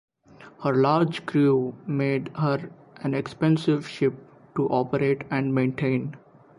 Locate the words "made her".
1.85-2.71